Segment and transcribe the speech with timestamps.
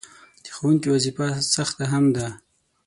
[0.43, 2.27] د ښوونکي وظیفه سخته هم ده.